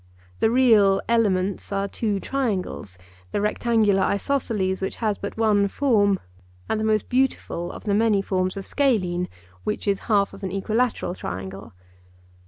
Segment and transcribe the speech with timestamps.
[0.39, 2.97] The real elements are two triangles,
[3.29, 6.19] the rectangular isosceles which has but one form,
[6.67, 9.29] and the most beautiful of the many forms of scalene,
[9.63, 11.73] which is half of an equilateral triangle.